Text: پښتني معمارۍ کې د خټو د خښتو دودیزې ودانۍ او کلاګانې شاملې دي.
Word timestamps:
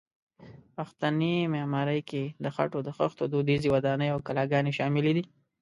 پښتني 0.75 1.33
معمارۍ 1.53 1.99
کې 2.09 2.23
د 2.43 2.45
خټو 2.55 2.79
د 2.83 2.89
خښتو 2.97 3.23
دودیزې 3.33 3.69
ودانۍ 3.75 4.09
او 4.11 4.19
کلاګانې 4.27 4.71
شاملې 4.77 5.11
دي. 5.17 5.23